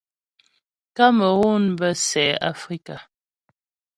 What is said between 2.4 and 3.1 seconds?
Afrika.